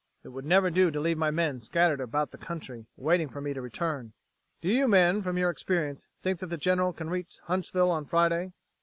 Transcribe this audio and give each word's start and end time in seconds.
It 0.23 0.29
would 0.29 0.45
never 0.45 0.71
do 0.71 0.89
to 0.89 0.99
leave 0.99 1.19
my 1.19 1.29
men 1.29 1.59
scattered 1.59 2.01
about 2.01 2.31
the 2.31 2.39
country, 2.39 2.87
waiting 2.97 3.29
for 3.29 3.39
me 3.39 3.53
to 3.53 3.61
return. 3.61 4.13
Do 4.59 4.67
you 4.67 4.87
men, 4.87 5.21
from 5.21 5.37
your 5.37 5.51
experience, 5.51 6.07
think 6.23 6.39
that 6.39 6.47
the 6.47 6.57
General 6.57 6.91
can 6.91 7.11
reach 7.11 7.37
Huntsville 7.43 7.91
on 7.91 8.05
Friday?" 8.05 8.53